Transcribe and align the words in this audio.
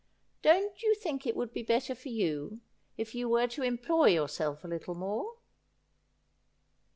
'Don't 0.51 0.81
you 0.81 0.95
think 0.95 1.27
it 1.27 1.35
would 1.35 1.53
be 1.53 1.61
better 1.61 1.93
for 1.93 2.09
you 2.09 2.59
if 2.97 3.13
you 3.13 3.29
were 3.29 3.45
to 3.49 3.61
employ 3.61 4.07
yourself 4.07 4.63
a 4.63 4.67
little 4.67 4.95
more 4.95 5.35